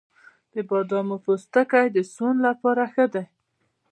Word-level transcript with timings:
د 0.53 0.55
بادامو 0.69 1.17
پوستکی 1.25 1.87
د 1.91 1.97
سون 2.13 2.35
لپاره 2.47 2.83
ښه 2.93 3.05
دی؟ 3.13 3.23